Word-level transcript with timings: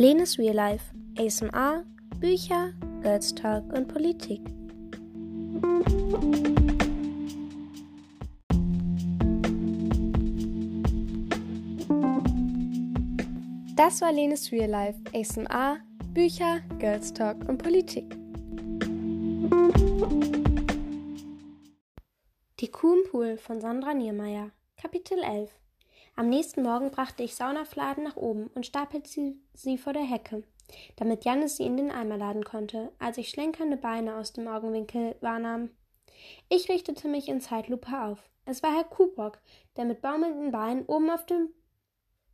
Lenes 0.00 0.38
Real 0.38 0.54
Life, 0.54 0.94
ASMR, 1.18 1.84
Bücher, 2.20 2.72
Girls 3.02 3.34
Talk 3.34 3.64
und 3.72 3.88
Politik. 3.88 4.40
Das 13.74 14.00
war 14.00 14.12
Lenes 14.12 14.52
Real 14.52 14.70
Life, 14.70 15.00
ASMR, 15.12 15.78
Bücher, 16.14 16.60
Girls 16.78 17.12
Talk 17.12 17.48
und 17.48 17.60
Politik. 17.60 18.16
Die 22.60 22.68
Kuh 22.68 22.94
im 22.94 23.10
Pool 23.10 23.36
von 23.36 23.60
Sandra 23.60 23.94
Niemeyer, 23.94 24.52
Kapitel 24.76 25.18
11 25.18 25.50
am 26.18 26.28
nächsten 26.28 26.64
Morgen 26.64 26.90
brachte 26.90 27.22
ich 27.22 27.36
Saunafladen 27.36 28.02
nach 28.02 28.16
oben 28.16 28.48
und 28.48 28.66
stapelte 28.66 29.08
sie, 29.08 29.40
sie 29.54 29.78
vor 29.78 29.92
der 29.92 30.02
Hecke, 30.02 30.42
damit 30.96 31.24
Jannis 31.24 31.58
sie 31.58 31.62
in 31.62 31.76
den 31.76 31.92
Eimer 31.92 32.16
laden 32.16 32.44
konnte, 32.44 32.90
als 32.98 33.18
ich 33.18 33.30
schlenkernde 33.30 33.76
Beine 33.76 34.16
aus 34.16 34.32
dem 34.32 34.48
Augenwinkel 34.48 35.14
wahrnahm. 35.20 35.70
Ich 36.48 36.68
richtete 36.68 37.06
mich 37.06 37.28
in 37.28 37.40
Zeitlupe 37.40 38.02
auf. 38.02 38.28
Es 38.46 38.64
war 38.64 38.74
Herr 38.74 38.82
Kubrock, 38.82 39.38
der 39.76 39.84
mit 39.84 40.02
baumelnden 40.02 40.50
Beinen 40.50 40.84
oben 40.86 41.08
auf 41.08 41.24
dem 41.24 41.50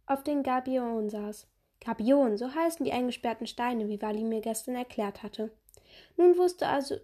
auf 0.07 0.23
den 0.23 0.43
Gabion 0.43 1.11
saß. 1.11 1.47
Gabion, 1.81 2.39
so 2.39 2.55
heißen 2.55 2.87
die 2.87 2.93
eingesperrten 2.93 3.47
Steine, 3.47 3.89
wie 3.89 4.01
Wally 4.01 4.25
mir 4.25 4.41
gestern 4.41 4.77
erklärt 4.77 5.23
hatte. 5.23 5.51
Nun 6.17 6.39
wusste 6.39 6.69
also 6.69 6.97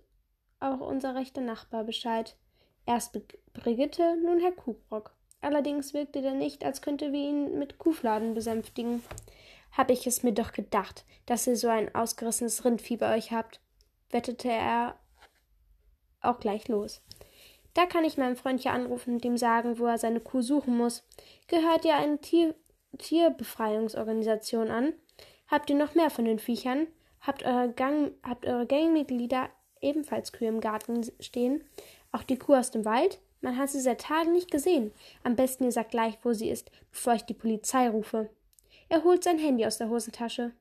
auch 0.60 0.80
unser 0.80 1.15
rechter 1.15 1.43
Nachbar 1.43 1.85
Bescheid. 1.85 2.38
Erst 2.87 3.21
Brigitte, 3.52 4.16
nun 4.24 4.41
Herr 4.41 4.52
Kubrock. 4.52 5.15
Allerdings 5.41 5.95
wirkte 5.95 6.23
der 6.23 6.35
nicht, 6.35 6.65
als 6.65 6.83
könnte 6.83 7.12
wir 7.12 7.21
ihn 7.21 7.59
mit 7.59 7.79
Kuhfladen 7.79 8.35
besänftigen. 8.35 9.03
Hab 9.73 9.91
ich 9.91 10.07
es 10.07 10.23
mir 10.23 10.32
doch 10.32 10.52
gedacht, 10.52 11.05
dass 11.27 11.47
ihr 11.47 11.57
so 11.57 11.69
ein 11.69 11.95
ausgerissenes 11.95 12.65
Rindvieh 12.65 12.97
bei 12.97 13.16
euch 13.16 13.32
habt, 13.32 13.60
wettete 14.10 14.51
er 14.51 14.97
auch 16.21 16.41
gleich 16.41 16.69
los. 16.69 17.02
Da 17.74 17.87
kann 17.87 18.05
ich 18.05 18.19
meinem 18.19 18.37
Freund 18.37 18.60
hier 18.60 18.73
anrufen 18.73 19.15
und 19.15 19.24
ihm 19.24 19.37
sagen, 19.37 19.79
wo 19.79 19.87
er 19.87 19.99
seine 19.99 20.21
Kuh 20.21 20.43
suchen 20.43 20.77
muss. 20.77 21.05
Gehört 21.47 21.85
ihr 21.85 21.95
eine 21.97 22.19
Tier 22.21 22.54
Tierbefreiungsorganisation 22.99 24.69
an? 24.69 24.93
Habt 25.47 25.71
ihr 25.71 25.77
noch 25.77 25.95
mehr 25.95 26.10
von 26.10 26.25
den 26.25 26.41
Viechern? 26.41 26.88
Habt 27.21 27.45
eure, 27.45 27.73
Gang 27.73 28.13
habt 28.23 28.47
eure 28.47 28.66
Gangmitglieder 28.66 29.49
ebenfalls 29.80 30.32
Kühe 30.32 30.49
im 30.49 30.60
Garten 30.60 31.07
stehen? 31.21 31.63
Auch 32.10 32.25
die 32.25 32.38
Kuh 32.38 32.57
aus 32.57 32.73
dem 32.73 32.85
Wald? 32.85 33.21
Man 33.41 33.57
hat 33.57 33.71
sie 33.71 33.80
seit 33.80 34.02
Tagen 34.02 34.33
nicht 34.33 34.51
gesehen. 34.51 34.93
Am 35.23 35.37
besten 35.37 35.65
ihr 35.65 35.73
sagt 35.73 35.93
gleich, 35.93 36.19
wo 36.23 36.33
sie 36.33 36.51
ist, 36.51 36.71
bevor 36.91 37.15
ich 37.15 37.23
die 37.23 37.35
Polizei 37.35 37.88
rufe. 37.88 38.30
Er 38.88 39.05
holt 39.05 39.24
sein 39.24 39.38
Handy 39.38 39.65
aus 39.65 39.79
der 39.79 39.88
Hosentasche. 39.88 40.52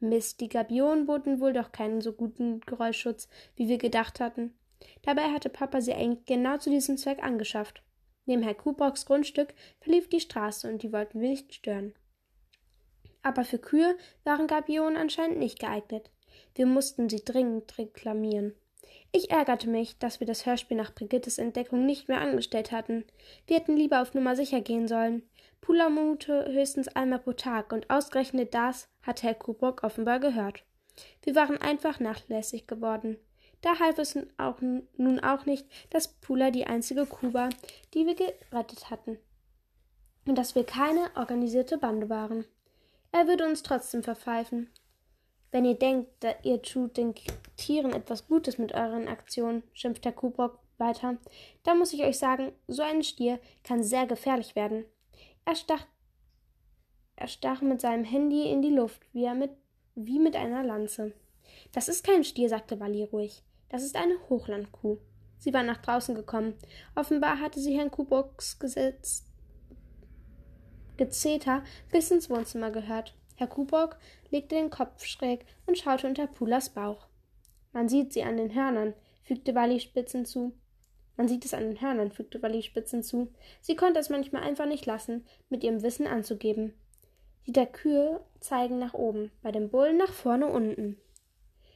Mist, 0.00 0.40
die 0.40 0.48
Gabionen 0.48 1.06
boten 1.06 1.40
wohl 1.40 1.52
doch 1.52 1.72
keinen 1.72 2.00
so 2.00 2.12
guten 2.12 2.60
Geräuschschutz, 2.60 3.28
wie 3.56 3.68
wir 3.68 3.78
gedacht 3.78 4.20
hatten. 4.20 4.54
Dabei 5.02 5.32
hatte 5.32 5.48
Papa 5.48 5.80
sie 5.80 5.94
eigentlich 5.94 6.24
genau 6.26 6.58
zu 6.58 6.70
diesem 6.70 6.96
Zweck 6.96 7.22
angeschafft. 7.22 7.82
Neben 8.26 8.42
Herr 8.42 8.54
Kubrocks 8.54 9.06
Grundstück 9.06 9.54
verlief 9.80 10.08
die 10.08 10.20
Straße 10.20 10.70
und 10.70 10.82
die 10.82 10.92
wollten 10.92 11.20
wir 11.20 11.30
nicht 11.30 11.54
stören. 11.54 11.94
Aber 13.22 13.44
für 13.44 13.58
Kühe 13.58 13.96
waren 14.22 14.46
Gabionen 14.46 14.96
anscheinend 14.96 15.38
nicht 15.38 15.58
geeignet. 15.58 16.10
Wir 16.54 16.66
mussten 16.66 17.08
sie 17.08 17.24
dringend 17.24 17.76
reklamieren. 17.78 18.54
Ich 19.12 19.30
ärgerte 19.30 19.68
mich, 19.68 19.98
dass 19.98 20.20
wir 20.20 20.26
das 20.26 20.46
Hörspiel 20.46 20.76
nach 20.76 20.94
Brigittes 20.94 21.38
Entdeckung 21.38 21.86
nicht 21.86 22.08
mehr 22.08 22.20
angestellt 22.20 22.72
hatten. 22.72 23.04
Wir 23.46 23.56
hätten 23.56 23.76
lieber 23.76 24.02
auf 24.02 24.14
Nummer 24.14 24.36
sicher 24.36 24.60
gehen 24.60 24.86
sollen. 24.86 25.22
Pulamute 25.60 26.46
höchstens 26.52 26.88
einmal 26.88 27.18
pro 27.18 27.32
Tag, 27.32 27.72
und 27.72 27.90
ausgerechnet 27.90 28.54
das 28.54 28.88
hatte 29.02 29.26
Herr 29.26 29.34
Kubrock 29.34 29.82
offenbar 29.82 30.20
gehört. 30.20 30.64
Wir 31.22 31.34
waren 31.34 31.58
einfach 31.58 32.00
nachlässig 32.00 32.66
geworden. 32.66 33.18
Da 33.60 33.78
half 33.78 33.98
es 33.98 34.16
auch, 34.36 34.60
nun 34.60 35.20
auch 35.20 35.46
nicht, 35.46 35.66
dass 35.90 36.08
Pula 36.08 36.50
die 36.50 36.66
einzige 36.66 37.06
Kuh 37.06 37.32
war, 37.32 37.50
die 37.94 38.06
wir 38.06 38.14
gerettet 38.14 38.90
hatten. 38.90 39.18
Und 40.26 40.36
dass 40.36 40.54
wir 40.54 40.64
keine 40.64 41.10
organisierte 41.16 41.78
Bande 41.78 42.08
waren. 42.08 42.44
Er 43.10 43.26
würde 43.26 43.46
uns 43.46 43.62
trotzdem 43.62 44.02
verpfeifen. 44.02 44.70
Wenn 45.50 45.64
ihr 45.64 45.74
denkt, 45.74 46.24
ihr 46.42 46.60
tut 46.62 46.96
den 46.96 47.14
Tieren 47.56 47.92
etwas 47.92 48.26
Gutes 48.26 48.58
mit 48.58 48.74
euren 48.74 49.08
Aktionen, 49.08 49.62
schimpft 49.72 50.04
Herr 50.04 50.12
Kubrock 50.12 50.58
weiter, 50.76 51.16
dann 51.64 51.78
muss 51.78 51.92
ich 51.92 52.02
euch 52.02 52.18
sagen, 52.18 52.52
so 52.66 52.82
ein 52.82 53.02
Stier 53.02 53.40
kann 53.64 53.82
sehr 53.82 54.06
gefährlich 54.06 54.54
werden. 54.54 54.84
Er 55.44 55.56
stach, 55.56 55.86
er 57.16 57.28
stach 57.28 57.62
mit 57.62 57.80
seinem 57.80 58.04
Handy 58.04 58.50
in 58.50 58.62
die 58.62 58.70
Luft, 58.70 59.02
wie, 59.12 59.24
er 59.24 59.34
mit, 59.34 59.50
wie 59.94 60.18
mit 60.18 60.36
einer 60.36 60.62
Lanze. 60.62 61.12
Das 61.72 61.88
ist 61.88 62.04
kein 62.04 62.24
Stier, 62.24 62.48
sagte 62.48 62.78
Wally 62.78 63.04
ruhig. 63.04 63.42
Das 63.70 63.82
ist 63.82 63.96
eine 63.96 64.14
Hochlandkuh. 64.28 64.98
Sie 65.38 65.52
war 65.52 65.62
nach 65.62 65.78
draußen 65.78 66.14
gekommen. 66.14 66.54
Offenbar 66.94 67.40
hatte 67.40 67.60
sie 67.60 67.76
Herrn 67.76 67.90
Kubrocks 67.90 68.58
Gesetz 68.58 69.24
Gezeter 70.96 71.62
bis 71.92 72.10
ins 72.10 72.28
Wohnzimmer 72.28 72.70
gehört. 72.70 73.14
Herr 73.38 73.46
Kubok 73.46 73.98
legte 74.30 74.56
den 74.56 74.68
Kopf 74.68 75.04
schräg 75.04 75.46
und 75.64 75.78
schaute 75.78 76.08
unter 76.08 76.26
Pulas 76.26 76.70
Bauch. 76.70 77.06
Man 77.72 77.88
sieht 77.88 78.12
sie 78.12 78.24
an 78.24 78.36
den 78.36 78.52
Hörnern, 78.52 78.94
fügte 79.22 79.54
Wally 79.54 79.78
spitzen 79.78 80.26
zu. 80.26 80.54
Man 81.16 81.28
sieht 81.28 81.44
es 81.44 81.54
an 81.54 81.62
den 81.62 81.80
Hörnern, 81.80 82.10
fügte 82.10 82.42
Wally 82.42 82.62
spitzen 82.62 83.04
zu. 83.04 83.32
Sie 83.60 83.76
konnte 83.76 84.00
es 84.00 84.10
manchmal 84.10 84.42
einfach 84.42 84.66
nicht 84.66 84.86
lassen, 84.86 85.24
mit 85.50 85.62
ihrem 85.62 85.82
Wissen 85.84 86.08
anzugeben. 86.08 86.74
Die 87.46 87.52
der 87.52 87.66
Kühe 87.66 88.20
zeigen 88.40 88.80
nach 88.80 88.94
oben, 88.94 89.30
bei 89.40 89.52
dem 89.52 89.70
Bullen 89.70 89.98
nach 89.98 90.12
vorne 90.12 90.48
unten. 90.48 90.98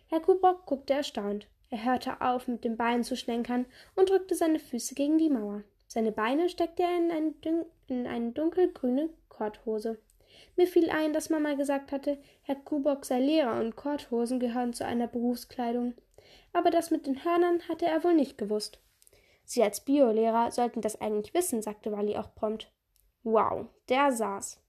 Herr 0.08 0.18
Kubok 0.18 0.66
guckte 0.66 0.94
erstaunt. 0.94 1.46
Er 1.70 1.84
hörte 1.84 2.20
auf, 2.20 2.48
mit 2.48 2.64
den 2.64 2.76
Beinen 2.76 3.04
zu 3.04 3.16
schlenkern 3.16 3.66
und 3.94 4.10
drückte 4.10 4.34
seine 4.34 4.58
Füße 4.58 4.96
gegen 4.96 5.16
die 5.16 5.30
Mauer. 5.30 5.62
Seine 5.86 6.10
Beine 6.10 6.48
steckte 6.48 6.82
er 6.82 6.96
in, 6.96 7.10
ein 7.12 7.64
in 7.86 8.08
eine 8.08 8.32
dunkelgrüne 8.32 9.10
Korthose. 9.28 10.00
Mir 10.56 10.66
fiel 10.66 10.90
ein, 10.90 11.12
dass 11.12 11.30
Mama 11.30 11.54
gesagt 11.54 11.92
hatte, 11.92 12.18
Herr 12.42 12.56
Kubok 12.56 13.04
sei 13.04 13.20
Lehrer 13.20 13.60
und 13.60 13.76
Korthosen 13.76 14.40
gehören 14.40 14.72
zu 14.72 14.84
einer 14.84 15.06
Berufskleidung. 15.06 15.94
Aber 16.52 16.70
das 16.70 16.90
mit 16.90 17.06
den 17.06 17.24
Hörnern 17.24 17.60
hatte 17.68 17.86
er 17.86 18.04
wohl 18.04 18.14
nicht 18.14 18.38
gewusst. 18.38 18.80
Sie 19.44 19.62
als 19.62 19.84
Biolehrer 19.84 20.50
sollten 20.50 20.80
das 20.80 21.00
eigentlich 21.00 21.34
wissen, 21.34 21.62
sagte 21.62 21.92
Wally 21.92 22.16
auch 22.16 22.34
prompt. 22.34 22.70
Wow, 23.22 23.66
der 23.88 24.12
saß. 24.12 24.60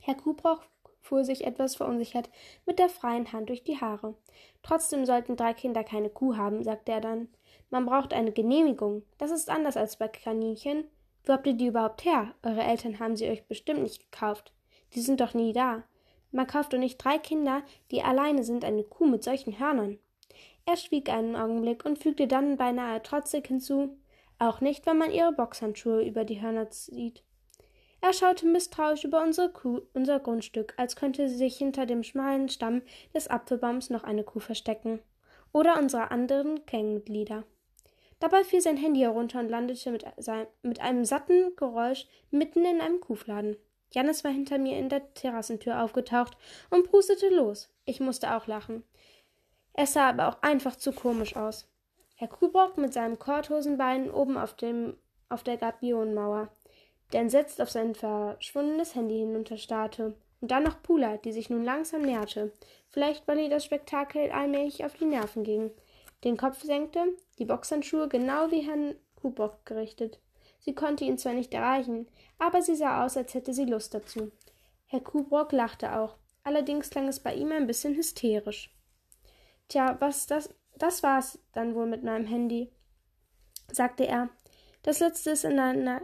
Herr 0.00 0.14
Kubroch 0.14 0.62
fuhr 1.00 1.24
sich 1.24 1.44
etwas 1.44 1.76
verunsichert 1.76 2.30
mit 2.66 2.78
der 2.78 2.88
freien 2.88 3.32
Hand 3.32 3.50
durch 3.50 3.62
die 3.62 3.80
Haare. 3.80 4.14
Trotzdem 4.62 5.04
sollten 5.04 5.36
drei 5.36 5.52
Kinder 5.52 5.84
keine 5.84 6.08
Kuh 6.08 6.36
haben, 6.36 6.62
sagte 6.64 6.92
er 6.92 7.00
dann. 7.00 7.28
Man 7.70 7.86
braucht 7.86 8.14
eine 8.14 8.32
Genehmigung. 8.32 9.02
Das 9.18 9.30
ist 9.30 9.50
anders 9.50 9.76
als 9.76 9.96
bei 9.96 10.08
Kaninchen. 10.08 10.84
Wo 11.24 11.32
habt 11.34 11.46
ihr 11.46 11.54
die 11.54 11.66
überhaupt 11.66 12.04
her? 12.04 12.34
Eure 12.42 12.62
Eltern 12.62 12.98
haben 12.98 13.16
sie 13.16 13.28
euch 13.28 13.46
bestimmt 13.46 13.82
nicht 13.82 14.10
gekauft. 14.10 14.53
Die 14.94 15.00
sind 15.00 15.20
doch 15.20 15.34
nie 15.34 15.52
da. 15.52 15.84
Man 16.30 16.46
kauft 16.46 16.72
doch 16.72 16.78
nicht 16.78 16.98
drei 16.98 17.18
Kinder, 17.18 17.62
die 17.90 18.02
alleine 18.02 18.44
sind, 18.44 18.64
eine 18.64 18.84
Kuh 18.84 19.06
mit 19.06 19.22
solchen 19.22 19.58
Hörnern. 19.58 19.98
Er 20.66 20.76
schwieg 20.76 21.10
einen 21.10 21.36
Augenblick 21.36 21.84
und 21.84 21.98
fügte 21.98 22.26
dann 22.26 22.56
beinahe 22.56 23.02
trotzig 23.02 23.46
hinzu, 23.46 23.98
auch 24.38 24.60
nicht, 24.60 24.86
wenn 24.86 24.98
man 24.98 25.12
ihre 25.12 25.32
Boxhandschuhe 25.32 26.04
über 26.04 26.24
die 26.24 26.40
Hörner 26.40 26.70
zieht. 26.70 27.22
Er 28.00 28.12
schaute 28.12 28.46
misstrauisch 28.46 29.04
über 29.04 29.22
unsere 29.22 29.50
Kuh, 29.50 29.82
unser 29.94 30.20
Grundstück, 30.20 30.74
als 30.76 30.96
könnte 30.96 31.28
sie 31.28 31.36
sich 31.36 31.56
hinter 31.56 31.86
dem 31.86 32.02
schmalen 32.02 32.48
Stamm 32.48 32.82
des 33.14 33.28
Apfelbaums 33.28 33.90
noch 33.90 34.04
eine 34.04 34.24
Kuh 34.24 34.40
verstecken. 34.40 35.00
Oder 35.52 35.78
unsere 35.78 36.10
anderen 36.10 36.66
Gangmitglieder. 36.66 37.44
Dabei 38.20 38.44
fiel 38.44 38.60
sein 38.60 38.76
Handy 38.76 39.00
herunter 39.00 39.40
und 39.40 39.48
landete 39.48 39.90
mit, 39.90 40.04
mit 40.62 40.80
einem 40.80 41.04
satten 41.04 41.54
Geräusch 41.56 42.06
mitten 42.30 42.64
in 42.64 42.80
einem 42.80 43.00
Kuhfladen. 43.00 43.56
Janis 43.94 44.24
war 44.24 44.32
hinter 44.32 44.58
mir 44.58 44.76
in 44.76 44.88
der 44.88 45.14
Terrassentür 45.14 45.80
aufgetaucht 45.80 46.36
und 46.68 46.90
prustete 46.90 47.28
los. 47.28 47.70
Ich 47.84 48.00
musste 48.00 48.34
auch 48.34 48.48
lachen. 48.48 48.82
Es 49.72 49.92
sah 49.92 50.08
aber 50.08 50.28
auch 50.28 50.42
einfach 50.42 50.74
zu 50.74 50.92
komisch 50.92 51.36
aus. 51.36 51.68
Herr 52.16 52.26
Kubrock 52.26 52.76
mit 52.76 52.92
seinem 52.92 53.20
Korthosenbein 53.20 54.10
oben 54.10 54.36
auf, 54.36 54.54
dem, 54.54 54.96
auf 55.28 55.44
der 55.44 55.58
Gabionenmauer, 55.58 56.48
der 57.12 57.20
entsetzt 57.20 57.60
auf 57.60 57.70
sein 57.70 57.94
verschwundenes 57.94 58.96
Handy 58.96 59.18
hinunterstarrte. 59.18 60.14
Und 60.40 60.50
dann 60.50 60.64
noch 60.64 60.82
Pula, 60.82 61.16
die 61.18 61.32
sich 61.32 61.48
nun 61.48 61.64
langsam 61.64 62.02
näherte. 62.02 62.52
Vielleicht, 62.88 63.28
weil 63.28 63.38
ihr 63.38 63.48
das 63.48 63.64
Spektakel 63.64 64.32
allmählich 64.32 64.84
auf 64.84 64.94
die 64.94 65.06
Nerven 65.06 65.44
ging. 65.44 65.70
Den 66.24 66.36
Kopf 66.36 66.62
senkte, 66.62 67.16
die 67.38 67.44
Boxhandschuhe 67.44 68.08
genau 68.08 68.50
wie 68.50 68.60
Herrn 68.60 68.96
Kubrock 69.14 69.64
gerichtet. 69.64 70.18
Sie 70.64 70.74
konnte 70.74 71.04
ihn 71.04 71.18
zwar 71.18 71.34
nicht 71.34 71.52
erreichen, 71.52 72.08
aber 72.38 72.62
sie 72.62 72.74
sah 72.74 73.04
aus, 73.04 73.18
als 73.18 73.34
hätte 73.34 73.52
sie 73.52 73.66
Lust 73.66 73.92
dazu. 73.92 74.32
Herr 74.86 75.00
Kubrock 75.00 75.52
lachte 75.52 75.94
auch, 75.96 76.16
allerdings 76.42 76.88
klang 76.88 77.06
es 77.06 77.20
bei 77.20 77.34
ihm 77.34 77.52
ein 77.52 77.66
bisschen 77.66 77.94
hysterisch. 77.94 78.74
Tja, 79.68 79.96
was 80.00 80.26
das 80.26 80.48
das 80.76 81.02
war's 81.02 81.38
dann 81.52 81.74
wohl 81.74 81.86
mit 81.86 82.02
meinem 82.02 82.26
Handy, 82.26 82.72
sagte 83.70 84.06
er. 84.06 84.30
Das 84.82 85.00
letzte 85.00 85.30
ist 85.30 85.44
in 85.44 85.58
einer 85.58 86.02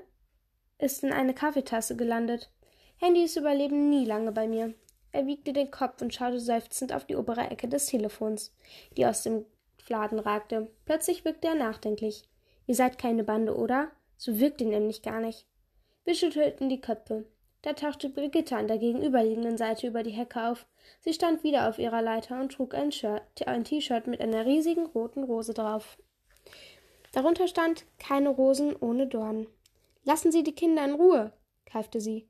ist 0.79 1.03
in 1.03 1.13
eine 1.13 1.35
Kaffeetasse 1.35 1.97
gelandet. 1.97 2.51
Handys 2.97 3.37
überleben 3.37 3.91
nie 3.91 4.05
lange 4.05 4.33
bei 4.33 4.47
mir. 4.47 4.75
Er 5.13 5.27
wiegte 5.27 5.53
den 5.53 5.71
Kopf 5.71 6.01
und 6.01 6.15
schaute 6.15 6.41
seufzend 6.41 6.93
auf 6.93 7.05
die 7.05 7.17
obere 7.17 7.51
Ecke 7.51 7.69
des 7.69 7.87
Telefons, 7.87 8.55
die 8.97 9.05
aus 9.05 9.23
dem 9.23 9.45
Fladen 9.77 10.19
ragte. 10.19 10.71
Plötzlich 10.85 11.25
wirkte 11.25 11.49
er 11.49 11.55
nachdenklich. 11.55 12.23
Ihr 12.67 12.75
seid 12.75 12.99
keine 12.99 13.25
Bande, 13.25 13.57
oder? 13.57 13.91
So 14.21 14.39
wirkt 14.39 14.61
ihr 14.61 14.67
nämlich 14.67 15.01
gar 15.01 15.19
nicht. 15.19 15.47
Wir 16.05 16.15
schüttelten 16.15 16.69
die 16.69 16.83
Köpfe. 16.83 17.25
Da 17.63 17.73
tauchte 17.73 18.11
Brigitte 18.11 18.55
an 18.55 18.69
der 18.69 18.77
gegenüberliegenden 18.77 19.57
Seite 19.57 19.87
über 19.87 20.03
die 20.03 20.11
Hecke 20.11 20.43
auf. 20.43 20.67
Sie 21.01 21.15
stand 21.15 21.43
wieder 21.43 21.71
auf 21.71 21.79
ihrer 21.79 22.03
Leiter 22.03 22.39
und 22.39 22.53
trug 22.53 22.75
ein 22.75 22.91
T-Shirt 22.91 24.07
mit 24.07 24.21
einer 24.21 24.45
riesigen 24.45 24.85
roten 24.85 25.25
Rose 25.25 25.55
drauf. 25.55 25.97
Darunter 27.13 27.49
stand 27.49 27.87
keine 27.99 28.29
Rosen 28.29 28.77
ohne 28.77 29.07
Dornen. 29.07 29.47
Lassen 30.05 30.31
Sie 30.31 30.43
die 30.43 30.55
Kinder 30.55 30.85
in 30.85 30.93
Ruhe, 30.93 31.33
keifte 31.65 31.99
sie. 32.03 32.29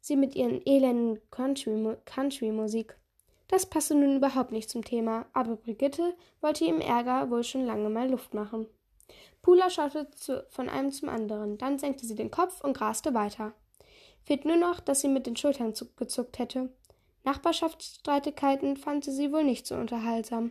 Sie 0.00 0.14
mit 0.14 0.36
ihren 0.36 0.64
elenden 0.64 1.20
Country-Musik. 1.32 2.96
Das 3.48 3.66
passte 3.66 3.96
nun 3.96 4.18
überhaupt 4.18 4.52
nicht 4.52 4.70
zum 4.70 4.84
Thema, 4.84 5.26
aber 5.32 5.56
Brigitte 5.56 6.14
wollte 6.40 6.66
ihrem 6.66 6.80
Ärger 6.80 7.30
wohl 7.30 7.42
schon 7.42 7.66
lange 7.66 7.90
mal 7.90 8.08
Luft 8.08 8.32
machen. 8.32 8.68
Pula 9.46 9.70
schaute 9.70 10.10
zu, 10.10 10.44
von 10.48 10.68
einem 10.68 10.90
zum 10.90 11.08
anderen, 11.08 11.56
dann 11.56 11.78
senkte 11.78 12.04
sie 12.04 12.16
den 12.16 12.32
Kopf 12.32 12.62
und 12.62 12.76
graste 12.76 13.14
weiter. 13.14 13.54
Fehlt 14.24 14.44
nur 14.44 14.56
noch, 14.56 14.80
dass 14.80 15.02
sie 15.02 15.08
mit 15.08 15.24
den 15.24 15.36
Schultern 15.36 15.72
gezuckt 15.94 16.40
hätte. 16.40 16.74
Nachbarschaftsstreitigkeiten 17.22 18.76
fand 18.76 19.04
sie 19.04 19.30
wohl 19.30 19.44
nicht 19.44 19.68
so 19.68 19.76
unterhaltsam. 19.76 20.50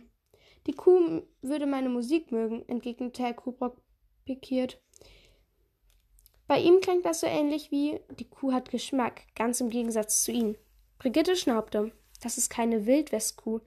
Die 0.66 0.72
Kuh 0.72 1.20
würde 1.42 1.66
meine 1.66 1.90
Musik 1.90 2.32
mögen, 2.32 2.66
entgegnete 2.70 3.22
Herr 3.22 3.34
Kubrock 3.34 3.76
pikiert. 4.24 4.80
Bei 6.46 6.58
ihm 6.58 6.80
klingt 6.80 7.04
das 7.04 7.20
so 7.20 7.26
ähnlich 7.26 7.70
wie 7.70 8.00
die 8.18 8.30
Kuh 8.30 8.52
hat 8.52 8.70
Geschmack, 8.70 9.24
ganz 9.34 9.60
im 9.60 9.68
Gegensatz 9.68 10.24
zu 10.24 10.32
ihm. 10.32 10.56
Brigitte 10.98 11.36
schnaubte. 11.36 11.92
Das 12.22 12.38
ist 12.38 12.48
keine 12.48 12.86
Wildwestkuh, 12.86 13.60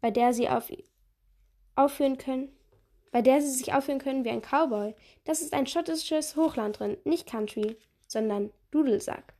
bei 0.00 0.12
der 0.12 0.32
sie 0.32 0.48
auf 0.48 0.70
aufführen 1.74 2.18
können, 2.18 2.56
bei 3.14 3.22
der 3.22 3.40
sie 3.40 3.50
sich 3.50 3.72
aufführen 3.72 4.00
können 4.00 4.24
wie 4.24 4.30
ein 4.30 4.42
Cowboy. 4.42 4.92
Das 5.24 5.40
ist 5.40 5.54
ein 5.54 5.68
schottisches 5.68 6.34
Hochlandrind, 6.34 7.06
nicht 7.06 7.28
Country, 7.28 7.76
sondern 8.08 8.50
Dudelsack. 8.72 9.34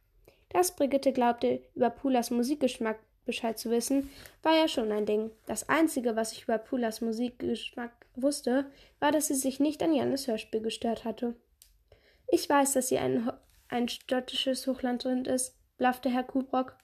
Dass 0.50 0.76
Brigitte 0.76 1.12
glaubte, 1.12 1.60
über 1.74 1.90
Pulas 1.90 2.30
Musikgeschmack 2.30 3.00
Bescheid 3.24 3.58
zu 3.58 3.70
wissen, 3.70 4.10
war 4.44 4.54
ja 4.54 4.68
schon 4.68 4.92
ein 4.92 5.06
Ding. 5.06 5.32
Das 5.46 5.68
Einzige, 5.68 6.14
was 6.14 6.30
ich 6.30 6.44
über 6.44 6.56
Pulas 6.58 7.00
Musikgeschmack 7.00 7.90
wusste, 8.14 8.66
war, 9.00 9.10
dass 9.10 9.26
sie 9.26 9.34
sich 9.34 9.58
nicht 9.58 9.82
an 9.82 9.92
Jannes 9.92 10.28
Hörspiel 10.28 10.60
gestört 10.60 11.04
hatte. 11.04 11.34
Ich 12.28 12.48
weiß, 12.48 12.74
dass 12.74 12.86
sie 12.86 12.98
ein, 12.98 13.28
ein 13.66 13.88
stottisches 13.88 14.68
Hochlandrind 14.68 15.26
ist, 15.26 15.56
blaffte 15.78 16.10
Herr 16.10 16.22
Kubrock. 16.22 16.76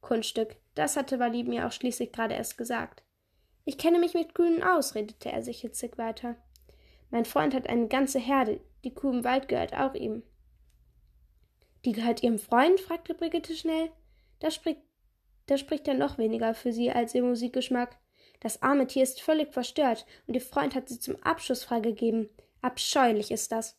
Kunststück, 0.00 0.56
das 0.74 0.96
hatte 0.96 1.20
Walid 1.20 1.46
mir 1.46 1.68
auch 1.68 1.72
schließlich 1.72 2.10
gerade 2.10 2.34
erst 2.34 2.58
gesagt. 2.58 3.03
Ich 3.64 3.78
kenne 3.78 3.98
mich 3.98 4.14
mit 4.14 4.34
Kühen 4.34 4.62
aus, 4.62 4.94
redete 4.94 5.30
er 5.30 5.42
sich 5.42 5.60
hitzig 5.60 5.96
weiter. 5.96 6.36
Mein 7.10 7.24
Freund 7.24 7.54
hat 7.54 7.68
eine 7.68 7.88
ganze 7.88 8.18
Herde, 8.18 8.60
die 8.84 8.92
Kuh 8.92 9.10
im 9.10 9.24
Wald 9.24 9.48
gehört 9.48 9.74
auch 9.74 9.94
ihm. 9.94 10.22
Die 11.84 11.92
gehört 11.92 12.22
Ihrem 12.22 12.38
Freund? 12.38 12.80
fragte 12.80 13.14
Brigitte 13.14 13.54
schnell. 13.54 13.90
Da 14.40 14.50
spricht, 14.50 14.80
da 15.46 15.56
spricht 15.56 15.86
er 15.88 15.94
noch 15.94 16.18
weniger 16.18 16.54
für 16.54 16.72
sie 16.72 16.90
als 16.90 17.14
ihr 17.14 17.22
Musikgeschmack. 17.22 17.98
Das 18.40 18.62
arme 18.62 18.86
Tier 18.86 19.02
ist 19.02 19.22
völlig 19.22 19.52
verstört 19.52 20.06
und 20.26 20.34
ihr 20.34 20.40
Freund 20.40 20.74
hat 20.74 20.88
sie 20.88 20.98
zum 20.98 21.16
Abschuss 21.22 21.64
freigegeben. 21.64 22.28
Abscheulich 22.62 23.30
ist 23.30 23.52
das. 23.52 23.78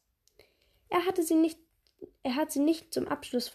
Er 0.89 1.05
hatte 1.05 1.23
sie 1.23 1.35
nicht 1.35 1.59
er 2.23 2.35
hat 2.35 2.51
sie 2.51 2.59
nicht 2.59 2.91
zum 2.91 3.07
Abschluss 3.07 3.49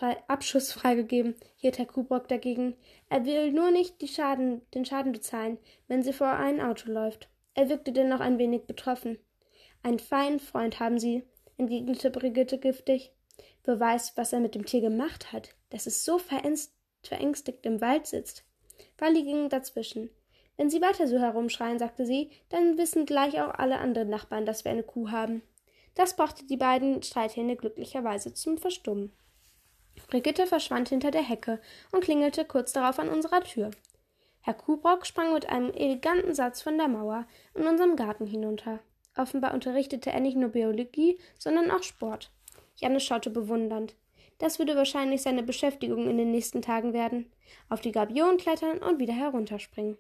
freigegeben, 0.73 1.35
hielt 1.57 1.79
Herr 1.79 1.87
Kubrock 1.87 2.29
dagegen. 2.29 2.77
Er 3.09 3.25
will 3.25 3.51
nur 3.53 3.73
nicht 3.73 3.97
Schaden, 4.09 4.63
den 4.75 4.85
Schaden 4.85 5.11
bezahlen, 5.11 5.59
wenn 5.89 6.05
sie 6.05 6.13
vor 6.13 6.29
ein 6.29 6.61
Auto 6.61 6.91
läuft. 6.91 7.29
Er 7.55 7.69
wirkte 7.69 7.91
dennoch 7.91 8.21
ein 8.21 8.39
wenig 8.39 8.67
betroffen. 8.67 9.19
Einen 9.83 9.99
feinen 9.99 10.39
Freund 10.39 10.79
haben 10.79 11.01
Sie, 11.01 11.25
entgegnete 11.57 12.11
Brigitte 12.11 12.59
giftig. 12.59 13.13
Wer 13.65 13.81
weiß, 13.81 14.13
was 14.17 14.33
er 14.33 14.39
mit 14.41 14.55
dem 14.55 14.65
Tier 14.65 14.83
gemacht 14.83 15.33
hat, 15.33 15.51
dass 15.71 15.87
es 15.87 16.05
so 16.05 16.19
verängstigt 16.19 17.67
im 17.67 17.81
Wald 17.81 18.07
sitzt. 18.07 18.45
Wally 18.99 19.25
ging 19.25 19.49
dazwischen. 19.49 20.11
Wenn 20.57 20.71
Sie 20.71 20.81
weiter 20.81 21.09
so 21.09 21.19
herumschreien, 21.19 21.79
sagte 21.79 22.05
sie, 22.07 22.31
dann 22.51 22.79
wissen 22.79 23.07
gleich 23.07 23.41
auch 23.41 23.55
alle 23.55 23.79
anderen 23.79 24.11
Nachbarn, 24.11 24.47
dass 24.47 24.65
wir 24.65 24.71
eine 24.71 24.83
Kuh 24.83 25.11
haben. 25.11 25.43
Das 25.95 26.17
brachte 26.17 26.47
die 26.47 26.57
beiden 26.57 27.03
Streithähne 27.03 27.57
glücklicherweise 27.57 28.35
zum 28.35 28.59
Verstummen. 28.59 29.13
Brigitte 30.09 30.47
verschwand 30.47 30.89
hinter 30.89 31.11
der 31.11 31.23
Hecke 31.23 31.61
und 31.93 32.03
klingelte 32.03 32.45
kurz 32.45 32.73
darauf 32.73 32.99
an 32.99 33.09
unserer 33.09 33.43
Tür. 33.43 33.71
Herr 34.41 34.55
Kubrock 34.55 35.07
sprang 35.07 35.35
mit 35.35 35.49
einem 35.49 35.71
eleganten 35.73 36.35
Satz 36.35 36.63
von 36.63 36.79
der 36.79 36.89
Mauer 36.89 37.27
in 37.55 37.67
unserem 37.67 37.97
Garten 37.97 38.27
hinunter. 38.27 38.81
Offenbar 39.17 39.53
unterrichtete 39.53 40.11
er 40.11 40.21
nicht 40.21 40.37
nur 40.37 40.51
Biologie, 40.51 41.19
sondern 41.39 41.71
auch 41.71 41.83
Sport. 41.83 42.31
Janne 42.77 43.01
schaute 43.01 43.31
bewundernd. 43.31 43.95
Das 44.39 44.59
würde 44.59 44.75
wahrscheinlich 44.77 45.21
seine 45.21 45.43
Beschäftigung 45.43 46.09
in 46.09 46.17
den 46.17 46.31
nächsten 46.31 46.63
Tagen 46.63 46.95
werden. 46.95 47.31
Auf 47.69 47.83
die 47.83 47.93
Gabion 47.93 48.39
klettern 48.39 48.79
und 48.79 48.99
wieder 48.99 49.13
herunterspringen. 49.13 49.99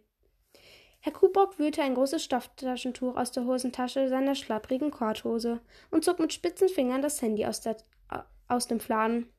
Herr 1.03 1.13
Kubock 1.13 1.59
wühlte 1.59 1.83
ein 1.83 1.95
großes 1.95 2.23
Stofftaschentuch 2.23 3.17
aus 3.17 3.33
der 3.33 3.47
Hosentasche 3.47 4.09
seiner 4.09 4.35
schlapprigen 4.35 4.91
Korthose 4.91 5.61
und 5.91 6.05
zog 6.05 6.19
mit 6.19 6.33
spitzen 6.33 6.69
Fingern 6.69 7.01
das 7.01 7.23
Handy 7.23 7.47
aus, 7.47 7.63
der, 7.63 7.77
aus 8.49 8.67
dem 8.67 8.81
Fladen. 8.81 9.33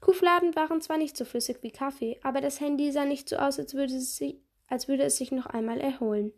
Kuhfladen 0.00 0.56
waren 0.56 0.80
zwar 0.80 0.98
nicht 0.98 1.16
so 1.16 1.24
flüssig 1.24 1.58
wie 1.62 1.70
Kaffee, 1.70 2.18
aber 2.24 2.40
das 2.40 2.60
Handy 2.60 2.90
sah 2.90 3.04
nicht 3.04 3.28
so 3.28 3.36
aus, 3.36 3.60
als 3.60 3.74
würde, 3.74 3.94
es 3.94 4.16
sich, 4.16 4.36
als 4.66 4.88
würde 4.88 5.04
es 5.04 5.16
sich 5.16 5.30
noch 5.30 5.46
einmal 5.46 5.80
erholen. 5.80 6.32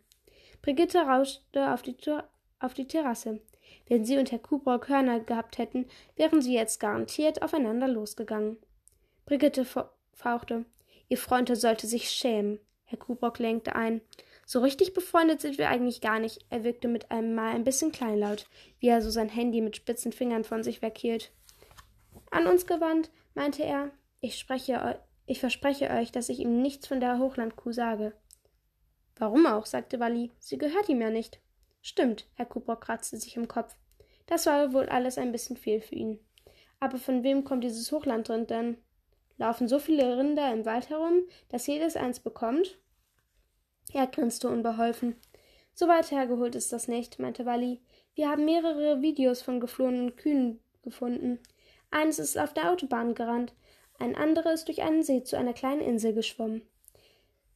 Brigitte 0.61 0.99
rauschte 0.99 1.73
auf 1.73 1.81
die, 1.81 1.97
auf 2.59 2.75
die 2.75 2.87
Terrasse. 2.87 3.41
Wenn 3.87 4.05
sie 4.05 4.19
und 4.19 4.31
Herr 4.31 4.37
Kuhbrock 4.37 4.87
Hörner 4.87 5.19
gehabt 5.19 5.57
hätten, 5.57 5.87
wären 6.15 6.43
sie 6.43 6.53
jetzt 6.53 6.79
garantiert 6.79 7.41
aufeinander 7.41 7.87
losgegangen. 7.87 8.57
Brigitte 9.25 9.65
fauchte. 10.13 10.65
Ihr 11.09 11.17
Freund 11.17 11.55
sollte 11.57 11.87
sich 11.87 12.11
schämen. 12.11 12.59
Herr 12.95 13.05
Kubrock 13.05 13.39
lenkte 13.39 13.75
ein. 13.75 13.99
So 14.45 14.61
richtig 14.61 14.93
befreundet 14.93 15.41
sind 15.41 15.57
wir 15.57 15.69
eigentlich 15.69 15.99
gar 15.99 16.19
nicht. 16.19 16.45
Er 16.49 16.63
wirkte 16.63 16.87
mit 16.87 17.11
einem 17.11 17.35
Mal 17.35 17.53
ein 17.53 17.65
bisschen 17.65 17.91
kleinlaut, 17.91 18.47
wie 18.79 18.87
er 18.87 19.01
so 19.01 19.09
sein 19.09 19.27
Handy 19.27 19.59
mit 19.59 19.75
spitzen 19.75 20.13
Fingern 20.13 20.45
von 20.45 20.63
sich 20.63 20.81
weghielt. 20.81 21.33
An 22.31 22.47
uns 22.47 22.65
gewandt, 22.65 23.11
meinte 23.33 23.63
er, 23.63 23.91
ich 24.21 24.39
spreche, 24.39 24.99
ich 25.25 25.41
verspreche 25.41 25.89
euch, 25.89 26.13
dass 26.13 26.29
ich 26.29 26.39
ihm 26.39 26.61
nichts 26.61 26.87
von 26.87 27.01
der 27.01 27.19
Hochlandkuh 27.19 27.73
sage. 27.73 28.13
Warum 29.17 29.45
auch? 29.45 29.65
sagte 29.65 29.99
Wally. 29.99 30.31
Sie 30.39 30.57
gehört 30.57 30.87
ihm 30.87 31.01
ja 31.01 31.09
nicht. 31.09 31.41
Stimmt, 31.81 32.27
Herr 32.35 32.45
Kubrock 32.45 32.81
kratzte 32.81 33.17
sich 33.17 33.35
im 33.35 33.49
Kopf. 33.49 33.75
Das 34.25 34.45
war 34.45 34.71
wohl 34.71 34.87
alles 34.87 35.17
ein 35.17 35.33
bisschen 35.33 35.57
viel 35.57 35.81
für 35.81 35.95
ihn. 35.95 36.19
Aber 36.79 36.97
von 36.97 37.23
wem 37.23 37.43
kommt 37.43 37.65
dieses 37.65 37.91
Hochlandrind 37.91 38.49
denn? 38.49 38.77
Laufen 39.37 39.67
so 39.67 39.79
viele 39.79 40.17
Rinder 40.17 40.53
im 40.53 40.65
Wald 40.65 40.89
herum, 40.89 41.23
dass 41.49 41.67
jedes 41.67 41.97
eins 41.97 42.21
bekommt? 42.21 42.79
Er 43.93 44.07
grinste 44.07 44.49
unbeholfen. 44.49 45.15
So 45.73 45.87
weit 45.87 46.11
hergeholt 46.11 46.55
ist 46.55 46.71
das 46.73 46.87
nicht, 46.87 47.19
meinte 47.19 47.45
Wally. 47.45 47.81
Wir 48.13 48.29
haben 48.29 48.45
mehrere 48.45 49.01
Videos 49.01 49.41
von 49.41 49.59
geflohenen 49.59 50.15
Kühen 50.15 50.59
gefunden. 50.83 51.39
Eines 51.91 52.19
ist 52.19 52.37
auf 52.37 52.53
der 52.53 52.71
Autobahn 52.71 53.13
gerannt, 53.13 53.53
ein 53.99 54.15
anderes 54.15 54.65
durch 54.65 54.81
einen 54.81 55.03
See 55.03 55.23
zu 55.23 55.37
einer 55.37 55.53
kleinen 55.53 55.81
Insel 55.81 56.13
geschwommen, 56.13 56.61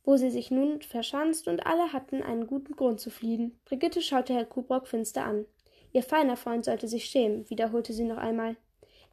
wo 0.04 0.18
sie 0.18 0.30
sich 0.30 0.52
nun 0.52 0.82
verschanzt 0.82 1.48
und 1.48 1.66
alle 1.66 1.94
hatten 1.94 2.22
einen 2.22 2.48
guten 2.48 2.76
Grund 2.76 3.00
zu 3.00 3.10
fliehen. 3.10 3.60
Brigitte 3.66 4.02
schaute 4.02 4.34
Herr 4.34 4.46
Kubrock 4.46 4.88
finster 4.88 5.26
an. 5.26 5.46
Ihr 5.92 6.04
feiner 6.04 6.38
Freund 6.38 6.66
sollte 6.66 6.88
sich 6.88 7.06
schämen, 7.06 7.50
wiederholte 7.50 7.94
sie 7.94 8.06
noch 8.06 8.18
einmal. 8.18 8.56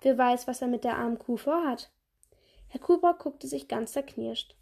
Wer 0.02 0.18
weiß, 0.18 0.46
was 0.46 0.62
er 0.62 0.68
mit 0.68 0.84
der 0.84 0.96
armen 0.96 1.18
Kuh 1.18 1.36
vorhat. 1.36 1.90
Herr 2.68 2.80
Kubrock 2.80 3.20
guckte 3.20 3.46
sich 3.46 3.68
ganz 3.68 3.92
zerknirscht. 3.92 4.54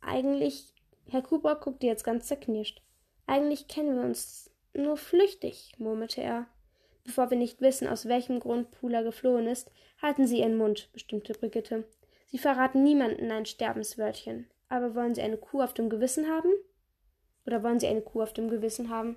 Eigentlich, 0.00 0.72
Herr 1.10 1.22
Kubrock 1.22 1.62
guckte 1.62 1.86
jetzt 1.86 2.04
ganz 2.04 2.26
zerknirscht. 2.26 2.82
Eigentlich 3.26 3.66
kennen 3.66 3.96
wir 3.96 4.04
uns 4.04 4.50
nur 4.74 4.96
flüchtig, 4.96 5.72
murmelte 5.78 6.22
er. 6.22 6.46
Bevor 7.04 7.30
wir 7.30 7.38
nicht 7.38 7.62
wissen, 7.62 7.88
aus 7.88 8.06
welchem 8.06 8.40
Grund 8.40 8.70
Pula 8.70 9.00
geflohen 9.00 9.46
ist, 9.46 9.70
halten 10.02 10.26
Sie 10.26 10.40
Ihren 10.40 10.58
Mund, 10.58 10.90
bestimmte 10.92 11.32
Brigitte. 11.32 11.88
Sie 12.26 12.38
verraten 12.38 12.82
niemanden 12.82 13.30
ein 13.30 13.46
Sterbenswörtchen. 13.46 14.50
Aber 14.68 14.94
wollen 14.94 15.14
Sie 15.14 15.22
eine 15.22 15.38
Kuh 15.38 15.62
auf 15.62 15.72
dem 15.72 15.88
Gewissen 15.88 16.28
haben? 16.28 16.52
Oder 17.46 17.62
wollen 17.62 17.80
Sie 17.80 17.86
eine 17.86 18.02
Kuh 18.02 18.20
auf 18.20 18.34
dem 18.34 18.50
Gewissen 18.50 18.90
haben? 18.90 19.16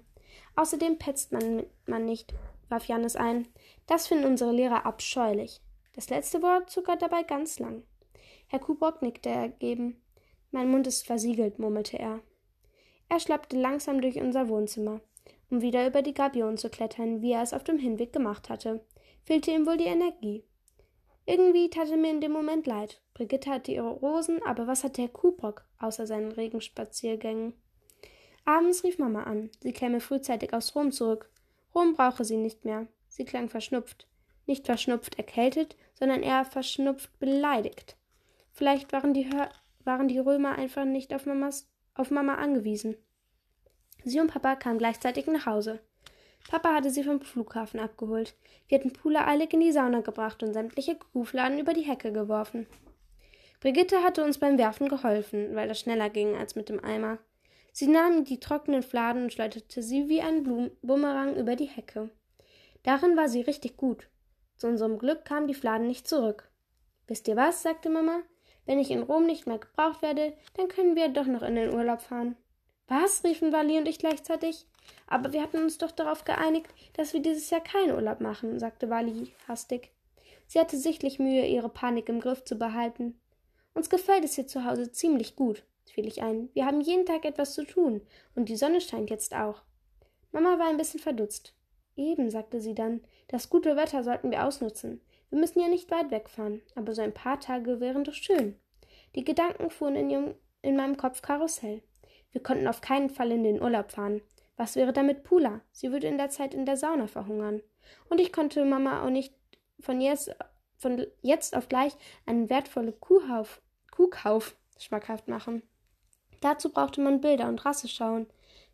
Außerdem 0.56 0.98
petzt 0.98 1.34
man, 1.34 1.66
man 1.86 2.06
nicht, 2.06 2.34
warf 2.70 2.86
Jannis 2.86 3.18
ein. 3.18 3.50
Das 3.88 4.08
finden 4.08 4.26
unsere 4.26 4.54
Lehrer 4.54 4.86
abscheulich. 4.86 5.60
Das 5.94 6.10
letzte 6.10 6.42
Wort 6.42 6.70
zuckert 6.70 7.02
dabei 7.02 7.24
ganz 7.24 7.60
lang. 7.60 7.84
Herr 8.48 8.60
Kubok 8.60 9.02
nickte 9.02 9.30
ergeben. 9.30 10.01
Mein 10.52 10.70
Mund 10.70 10.86
ist 10.88 11.06
versiegelt, 11.06 11.60
murmelte 11.60 11.98
er. 11.98 12.22
Er 13.10 13.20
schleppte 13.20 13.60
langsam 13.60 14.02
durch 14.02 14.18
unser 14.18 14.48
Wohnzimmer, 14.50 15.02
um 15.50 15.62
wieder 15.62 15.88
über 15.88 16.02
die 16.02 16.14
Gabion 16.14 16.58
zu 16.58 16.70
klettern, 16.70 17.22
wie 17.22 17.32
er 17.32 17.42
es 17.42 17.54
auf 17.54 17.64
dem 17.64 17.80
Hinweg 17.80 18.14
gemacht 18.14 18.50
hatte. 18.50 18.86
Fehlte 19.24 19.52
ihm 19.52 19.66
wohl 19.66 19.78
die 19.78 19.86
Energie. 19.86 20.44
Irgendwie 21.26 21.70
tat 21.70 21.90
er 21.90 21.98
mir 21.98 22.12
in 22.12 22.22
dem 22.22 22.32
Moment 22.32 22.66
leid. 22.66 23.02
Brigitte 23.14 23.50
hatte 23.50 23.72
ihre 23.72 23.92
Rosen, 23.92 24.42
aber 24.44 24.68
was 24.68 24.84
hatte 24.84 25.02
Herr 25.04 25.10
Kuhbock 25.10 25.66
außer 25.80 26.08
seinen 26.08 26.32
Regenspaziergängen? 26.32 27.54
Abends 28.44 28.84
rief 28.84 28.98
Mama 28.98 29.24
an. 29.24 29.52
Sie 29.62 29.72
käme 29.72 30.00
frühzeitig 30.00 30.54
aus 30.54 30.76
Rom 30.76 30.92
zurück. 30.92 31.30
Rom 31.76 31.94
brauche 31.94 32.26
sie 32.26 32.38
nicht 32.38 32.66
mehr. 32.66 32.88
Sie 33.08 33.24
klang 33.24 33.50
verschnupft. 33.50 34.08
Nicht 34.48 34.66
verschnupft 34.66 35.18
erkältet, 35.18 35.78
sondern 35.94 36.24
eher 36.24 36.44
verschnupft 36.44 37.18
beleidigt. 37.20 37.96
Vielleicht 38.52 38.92
waren 38.92 39.14
die, 39.14 39.32
Hör 39.32 39.50
waren 39.86 40.08
die 40.08 40.20
Römer 40.20 40.56
einfach 40.56 40.86
nicht 40.86 41.14
auf, 41.14 41.26
Mamas, 41.26 41.70
auf 41.94 42.12
Mama 42.12 42.36
angewiesen. 42.36 42.96
Sie 44.04 44.20
und 44.20 44.32
Papa 44.32 44.56
kamen 44.56 44.78
gleichzeitig 44.78 45.28
nach 45.28 45.46
Hause. 45.46 45.80
Papa 46.50 46.74
hatte 46.74 46.90
sie 46.90 47.04
vom 47.04 47.22
Flughafen 47.22 47.80
abgeholt. 47.80 48.36
Wir 48.68 48.80
hatten 48.80 48.94
Pula 48.94 49.28
eilig 49.28 49.54
in 49.54 49.60
die 49.60 49.72
Sauna 49.72 50.02
gebracht 50.02 50.42
und 50.44 50.54
sämtliche 50.54 50.96
Kuhfladen 50.96 51.60
über 51.60 51.74
die 51.74 51.82
Hecke 51.82 52.12
geworfen. 52.12 52.68
Brigitte 53.60 54.02
hatte 54.02 54.24
uns 54.24 54.40
beim 54.40 54.58
Werfen 54.58 54.90
geholfen, 54.90 55.56
weil 55.56 55.68
das 55.68 55.80
schneller 55.80 56.10
ging 56.10 56.36
als 56.36 56.56
mit 56.56 56.70
dem 56.70 56.84
Eimer. 56.84 57.20
Sie 57.74 57.88
nahm 57.88 58.26
die 58.26 58.40
trockenen 58.40 58.84
Fladen 58.84 59.24
und 59.24 59.34
schleuderte 59.34 59.84
sie 59.84 60.10
wie 60.10 60.22
ein 60.22 60.44
Blum 60.44 60.72
Bumerang 60.82 61.36
über 61.36 61.56
die 61.56 61.66
Hecke. 61.66 62.10
Darin 62.84 63.16
war 63.16 63.30
sie 63.30 63.42
richtig 63.42 63.78
gut. 63.78 64.10
Zu 64.58 64.68
unserem 64.68 64.98
Glück 64.98 65.26
kamen 65.26 65.48
die 65.48 65.54
Fladen 65.54 65.88
nicht 65.88 66.08
zurück. 66.08 66.52
Wisst 67.08 67.28
ihr 67.28 67.36
was? 67.36 67.62
sagte 67.62 67.90
Mama. 67.90 68.24
Wenn 68.66 68.80
ich 68.80 68.92
in 68.92 69.04
Rom 69.04 69.26
nicht 69.26 69.48
mehr 69.48 69.58
gebraucht 69.58 70.02
werde, 70.02 70.34
dann 70.56 70.68
können 70.68 70.96
wir 70.96 71.10
doch 71.10 71.26
noch 71.26 71.42
in 71.42 71.56
den 71.56 71.74
Urlaub 71.74 72.02
fahren. 72.02 72.36
Was? 72.88 73.24
riefen 73.24 73.52
Wally 73.54 73.78
und 73.78 73.88
ich 73.88 74.00
gleichzeitig. 74.00 74.66
Aber 75.08 75.34
wir 75.34 75.42
hatten 75.42 75.58
uns 75.58 75.78
doch 75.78 75.92
darauf 75.92 76.26
geeinigt, 76.26 76.68
dass 76.94 77.14
wir 77.14 77.22
dieses 77.22 77.50
Jahr 77.50 77.62
keinen 77.62 77.96
Urlaub 77.96 78.20
machen, 78.20 78.60
sagte 78.60 78.90
Wally 78.90 79.34
hastig. 79.48 79.92
Sie 80.48 80.60
hatte 80.60 80.78
sichtlich 80.78 81.20
Mühe, 81.20 81.46
ihre 81.46 81.70
Panik 81.70 82.10
im 82.10 82.20
Griff 82.20 82.44
zu 82.44 82.56
behalten. 82.56 83.18
Uns 83.74 83.90
gefällt 83.90 84.26
es 84.26 84.36
hier 84.36 84.48
zu 84.48 84.66
Hause 84.66 84.92
ziemlich 84.92 85.36
gut, 85.36 85.64
fiel 85.86 86.06
ich 86.06 86.22
ein. 86.22 86.50
Wir 86.54 86.66
haben 86.66 86.82
jeden 86.82 87.06
Tag 87.06 87.24
etwas 87.24 87.54
zu 87.54 87.64
tun, 87.64 88.02
und 88.36 88.50
die 88.50 88.58
Sonne 88.58 88.82
scheint 88.82 89.10
jetzt 89.10 89.34
auch. 89.34 89.62
Mama 90.34 90.60
war 90.60 90.68
ein 90.68 90.78
bisschen 90.78 91.00
verdutzt. 91.00 91.54
Eben, 91.96 92.30
sagte 92.30 92.60
sie 92.60 92.76
dann, 92.76 93.02
das 93.28 93.50
gute 93.50 93.76
Wetter 93.76 94.04
sollten 94.04 94.32
wir 94.32 94.46
ausnutzen. 94.46 95.02
Wir 95.32 95.40
müssen 95.40 95.62
ja 95.62 95.70
nicht 95.70 95.90
weit 95.90 96.12
wegfahren, 96.12 96.62
aber 96.76 96.94
so 96.94 97.02
ein 97.02 97.14
paar 97.14 97.40
Tage 97.40 97.80
wären 97.80 98.04
doch 98.04 98.14
schön. 98.14 98.60
Die 99.16 99.24
Gedanken 99.24 99.70
fuhren 99.70 99.96
in, 99.96 100.10
ihrem, 100.10 100.36
in 100.62 100.76
meinem 100.76 100.98
Kopf 100.98 101.22
Karussell. 101.22 101.82
Wir 102.32 102.44
konnten 102.44 102.68
auf 102.68 102.82
keinen 102.82 103.10
Fall 103.10 103.32
in 103.32 103.44
den 103.44 103.62
Urlaub 103.62 103.92
fahren. 103.92 104.22
Was 104.58 104.76
wäre 104.76 104.92
da 104.92 105.04
mit 105.04 105.24
Pula? 105.24 105.62
Sie 105.72 105.92
würde 105.92 106.08
in 106.08 106.18
der 106.18 106.30
Zeit 106.30 106.54
in 106.54 106.66
der 106.66 106.76
Sauna 106.76 107.08
verhungern. 107.08 107.62
Und 108.10 108.20
ich 108.20 108.34
konnte 108.34 108.66
Mama 108.66 109.04
auch 109.06 109.10
nicht 109.10 109.34
von 109.80 110.02
jetzt, 110.02 110.36
von 110.78 111.08
jetzt 111.22 111.56
auf 111.56 111.70
gleich 111.70 111.94
einen 112.26 112.50
wertvollen 112.50 113.00
Kuhhauf, 113.00 113.62
Kuhkauf 113.90 114.58
schmackhaft 114.78 115.30
machen. 115.30 115.64
Dazu 116.42 116.72
brauchte 116.72 117.00
man 117.00 117.22
Bilder 117.22 117.48
und 117.48 117.64
Rasseschauen, 117.66 118.28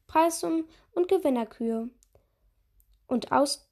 Preissummen 0.07 0.65
und 0.91 1.07
Gewinnerkühe 1.07 1.89
und, 3.05 3.31
Aus 3.31 3.69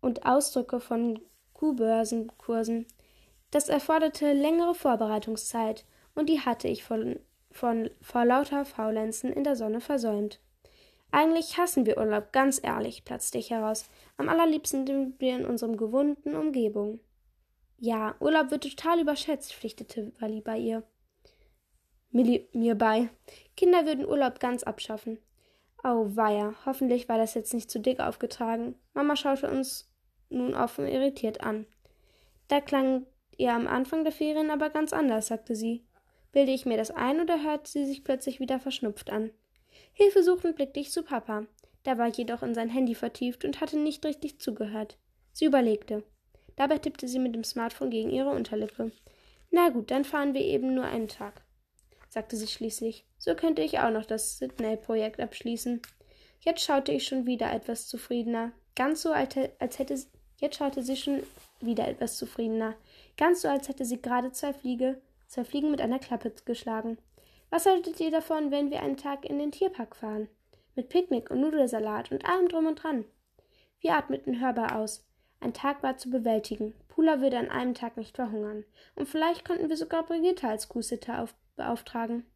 und 0.00 0.26
Ausdrücke 0.26 0.80
von 0.80 1.20
Kuhbörsenkursen. 1.60 2.86
Das 3.50 3.68
erforderte 3.68 4.32
längere 4.32 4.74
Vorbereitungszeit, 4.74 5.84
und 6.14 6.30
die 6.30 6.40
hatte 6.40 6.68
ich 6.68 6.82
von 6.82 7.20
von 7.52 7.90
vor 8.00 8.24
lauter 8.24 8.64
Faulenzen 8.64 9.32
in 9.32 9.44
der 9.44 9.56
Sonne 9.56 9.80
versäumt. 9.80 10.40
Eigentlich 11.10 11.58
hassen 11.58 11.84
wir 11.84 11.98
Urlaub, 11.98 12.32
ganz 12.32 12.60
ehrlich, 12.62 13.04
platzte 13.04 13.38
ich 13.38 13.50
heraus. 13.50 13.90
Am 14.16 14.28
allerliebsten 14.28 14.86
sind 14.86 15.20
wir 15.20 15.36
in 15.36 15.44
unserem 15.44 15.76
gewohnten 15.76 16.34
Umgebung. 16.36 17.00
Ja, 17.78 18.14
Urlaub 18.20 18.50
wird 18.52 18.62
total 18.62 19.00
überschätzt, 19.00 19.52
pflichtete 19.52 20.12
Wally 20.20 20.40
bei 20.40 20.56
ihr. 20.56 20.84
Millie 22.10 22.46
mir 22.52 22.76
bei. 22.76 23.10
Kinder 23.56 23.84
würden 23.84 24.06
Urlaub 24.06 24.38
ganz 24.38 24.62
abschaffen. 24.62 25.18
Oh 25.82 26.06
weia, 26.14 26.54
hoffentlich 26.64 27.08
war 27.08 27.18
das 27.18 27.34
jetzt 27.34 27.52
nicht 27.52 27.70
zu 27.70 27.80
dick 27.80 28.00
aufgetragen. 28.00 28.76
Mama 28.94 29.16
schaute 29.16 29.50
uns 29.50 29.89
nun 30.30 30.54
offen 30.54 30.86
irritiert 30.86 31.40
an. 31.42 31.66
Da 32.48 32.60
klang 32.60 33.06
ihr 33.36 33.52
am 33.52 33.66
Anfang 33.66 34.04
der 34.04 34.12
Ferien 34.12 34.50
aber 34.50 34.70
ganz 34.70 34.92
anders, 34.92 35.28
sagte 35.28 35.54
sie. 35.54 35.84
Bilde 36.32 36.52
ich 36.52 36.66
mir 36.66 36.76
das 36.76 36.90
ein 36.90 37.20
oder 37.20 37.42
hört 37.42 37.66
sie 37.66 37.86
sich 37.86 38.04
plötzlich 38.04 38.40
wieder 38.40 38.60
verschnupft 38.60 39.10
an? 39.10 39.30
Hilfesuchend 39.92 40.56
blickte 40.56 40.80
ich 40.80 40.90
zu 40.90 41.02
Papa. 41.02 41.46
Der 41.84 41.98
war 41.98 42.08
jedoch 42.08 42.42
in 42.42 42.54
sein 42.54 42.68
Handy 42.68 42.94
vertieft 42.94 43.44
und 43.44 43.60
hatte 43.60 43.78
nicht 43.78 44.04
richtig 44.04 44.38
zugehört. 44.40 44.98
Sie 45.32 45.46
überlegte. 45.46 46.04
Dabei 46.56 46.78
tippte 46.78 47.08
sie 47.08 47.18
mit 47.18 47.34
dem 47.34 47.44
Smartphone 47.44 47.90
gegen 47.90 48.10
ihre 48.10 48.30
Unterlippe. 48.30 48.92
Na 49.50 49.70
gut, 49.70 49.90
dann 49.90 50.04
fahren 50.04 50.34
wir 50.34 50.42
eben 50.42 50.74
nur 50.74 50.84
einen 50.84 51.08
Tag, 51.08 51.42
sagte 52.08 52.36
sie 52.36 52.46
schließlich. 52.46 53.06
So 53.18 53.34
könnte 53.34 53.62
ich 53.62 53.78
auch 53.78 53.90
noch 53.90 54.04
das 54.04 54.38
Sydney-Projekt 54.38 55.20
abschließen. 55.20 55.80
Jetzt 56.40 56.62
schaute 56.62 56.92
ich 56.92 57.06
schon 57.06 57.26
wieder 57.26 57.52
etwas 57.52 57.88
zufriedener. 57.88 58.52
Ganz 58.76 59.02
so, 59.02 59.12
als 59.12 59.34
hätte 59.78 59.94
jetzt 60.40 60.56
schaute 60.56 60.82
sie 60.82 60.96
schon 60.96 61.22
wieder 61.60 61.88
etwas 61.88 62.16
zufriedener. 62.16 62.74
Ganz 63.16 63.42
so, 63.42 63.48
als 63.48 63.68
hätte 63.68 63.84
sie 63.84 64.00
gerade 64.00 64.32
zwei 64.32 64.52
Fliege 64.52 65.00
zwei 65.30 65.44
Fliegen 65.44 65.70
mit 65.70 65.80
einer 65.80 66.00
Klappe 66.00 66.32
geschlagen. 66.44 66.98
Was 67.50 67.66
haltet 67.66 68.00
ihr 68.00 68.10
davon, 68.10 68.50
wenn 68.50 68.70
wir 68.70 68.82
einen 68.82 68.96
Tag 68.96 69.24
in 69.24 69.38
den 69.38 69.52
Tierpark 69.52 69.96
fahren? 69.96 70.28
Mit 70.74 70.88
Picknick 70.88 71.30
und 71.30 71.40
Nudelsalat 71.40 72.10
und 72.10 72.24
allem 72.24 72.48
drum 72.48 72.66
und 72.66 72.82
dran. 72.82 73.04
Wir 73.80 73.94
atmeten 73.94 74.40
hörbar 74.40 74.76
aus. 74.76 75.06
Ein 75.40 75.54
Tag 75.54 75.82
war 75.82 75.96
zu 75.96 76.10
bewältigen. 76.10 76.74
Pula 76.88 77.20
würde 77.20 77.38
an 77.38 77.48
einem 77.48 77.74
Tag 77.74 77.96
nicht 77.96 78.16
verhungern. 78.16 78.64
Und 78.94 79.08
vielleicht 79.08 79.44
konnten 79.44 79.68
wir 79.68 79.76
sogar 79.76 80.04
Brigitte 80.04 80.48
als 80.48 80.68
Kuhsitter 80.68 81.28
beauftragen. 81.56 82.26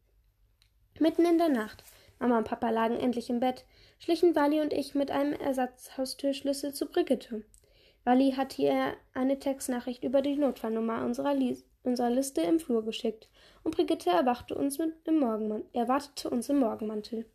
Mitten 0.99 1.25
in 1.25 1.37
der 1.37 1.49
Nacht. 1.49 1.83
Mama 2.19 2.37
und 2.37 2.47
Papa 2.47 2.69
lagen 2.69 2.97
endlich 2.97 3.29
im 3.29 3.41
Bett, 3.41 3.65
schlichen 3.99 4.35
Wally 4.35 4.61
und 4.61 4.71
ich 4.71 4.95
mit 4.95 5.11
einem 5.11 5.33
Ersatzhaustürschlüssel 5.33 6.73
zu 6.73 6.85
Brigitte. 6.87 7.43
Wally 8.05 8.31
hatte 8.31 8.61
ihr 8.61 8.93
eine 9.13 9.39
Textnachricht 9.39 10.03
über 10.03 10.21
die 10.21 10.37
Notfallnummer 10.37 11.03
unserer 11.03 11.33
Lies 11.33 11.65
unserer 11.85 12.09
Liste 12.09 12.41
im 12.41 12.59
Flur 12.59 12.83
geschickt, 12.83 13.29
und 13.63 13.75
Brigitte 13.75 14.09
erwachte 14.09 14.55
uns 14.55 14.77
mit 14.79 14.93
im 15.05 15.19
Morgenmantel, 15.19 15.67
erwartete 15.73 16.29
uns 16.29 16.49
im 16.49 16.59
Morgenmantel. 16.59 17.25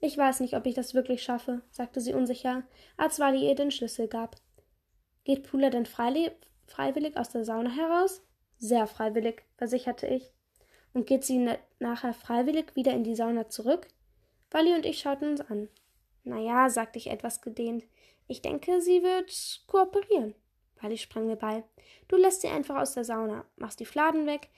Ich 0.00 0.18
weiß 0.18 0.40
nicht, 0.40 0.54
ob 0.54 0.66
ich 0.66 0.74
das 0.74 0.94
wirklich 0.94 1.22
schaffe, 1.22 1.62
sagte 1.70 2.00
sie 2.00 2.14
unsicher, 2.14 2.64
als 2.96 3.20
Wally 3.20 3.48
ihr 3.48 3.54
den 3.54 3.70
Schlüssel 3.70 4.08
gab. 4.08 4.36
Geht 5.24 5.48
Pula 5.48 5.70
denn 5.70 5.86
freiwillig 5.86 7.16
aus 7.16 7.30
der 7.30 7.44
Sauna 7.44 7.70
heraus? 7.70 8.22
Sehr 8.58 8.86
freiwillig, 8.86 9.42
versicherte 9.56 10.06
ich. 10.06 10.32
Und 10.92 11.06
geht 11.06 11.24
sie 11.24 11.48
nachher 11.78 12.12
freiwillig 12.12 12.74
wieder 12.74 12.92
in 12.92 13.04
die 13.04 13.14
Sauna 13.14 13.48
zurück? 13.48 13.86
Wally 14.50 14.74
und 14.74 14.84
ich 14.84 14.98
schauten 14.98 15.30
uns 15.30 15.40
an. 15.40 15.68
Na 16.24 16.38
ja, 16.38 16.70
sagte 16.70 16.98
ich 16.98 17.08
etwas 17.08 17.40
gedehnt. 17.40 17.84
Ich 18.28 18.42
denke, 18.42 18.80
sie 18.80 19.02
wird 19.02 19.62
kooperieren. 19.66 20.34
Wally 20.80 20.98
sprang 20.98 21.26
mir 21.26 21.36
bei. 21.36 21.64
Du 22.08 22.16
lässt 22.16 22.42
sie 22.42 22.48
einfach 22.48 22.80
aus 22.80 22.94
der 22.94 23.04
Sauna, 23.04 23.44
machst 23.56 23.80
die 23.80 23.86
Fladen 23.86 24.26
weg, 24.26 24.48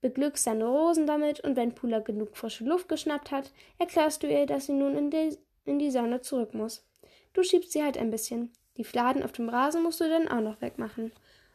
beglückst 0.00 0.46
deine 0.46 0.66
Rosen 0.66 1.06
damit 1.06 1.40
und 1.40 1.56
wenn 1.56 1.74
Pula 1.74 2.00
genug 2.00 2.36
frische 2.36 2.64
Luft 2.64 2.88
geschnappt 2.88 3.30
hat, 3.30 3.52
erklärst 3.78 4.22
du 4.22 4.26
ihr, 4.26 4.46
dass 4.46 4.66
sie 4.66 4.72
nun 4.72 4.96
in 4.96 5.10
die, 5.10 5.36
in 5.64 5.78
die 5.78 5.90
Sauna 5.90 6.22
zurück 6.22 6.54
muss. 6.54 6.86
Du 7.32 7.42
schiebst 7.42 7.72
sie 7.72 7.82
halt 7.82 7.98
ein 7.98 8.10
bisschen. 8.10 8.52
Die 8.76 8.84
Fladen 8.84 9.22
auf 9.22 9.32
dem 9.32 9.48
Rasen 9.48 9.82
musst 9.82 10.00
du 10.00 10.08
dann 10.08 10.28
auch 10.28 10.40
noch 10.40 10.60
wegmachen. 10.60 11.12